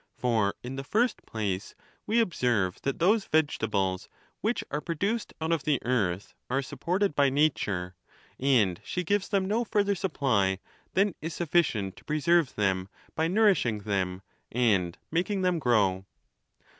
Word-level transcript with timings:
For, 0.17 0.55
in 0.63 0.77
the 0.77 0.83
first 0.83 1.23
place, 1.27 1.75
we 2.07 2.19
observe 2.19 2.81
that 2.81 2.97
those 2.97 3.25
vegetables 3.25 4.09
which 4.39 4.63
are 4.71 4.81
produced 4.81 5.31
out 5.39 5.51
of 5.51 5.63
the 5.63 5.77
earth 5.85 6.33
are 6.49 6.63
supported 6.63 7.13
by 7.13 7.29
nature, 7.29 7.95
and 8.39 8.81
she 8.83 9.03
gives 9.03 9.29
them 9.29 9.45
no 9.45 9.63
further 9.63 9.93
supply 9.93 10.57
than 10.95 11.13
is 11.21 11.35
sufficient 11.35 11.97
to 11.97 12.03
pre 12.03 12.19
serve 12.19 12.55
them 12.55 12.89
by 13.13 13.27
nourishing 13.27 13.81
them 13.81 14.23
and 14.51 14.97
making 15.11 15.43
them 15.43 15.59
grow. 15.59 16.03